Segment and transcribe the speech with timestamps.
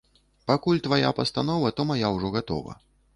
[0.51, 2.75] Пакуль твая пастанова, то мая ўжо гатова.